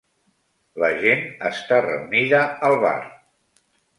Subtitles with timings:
[0.83, 1.21] La gent
[1.51, 2.97] està reunida al bar.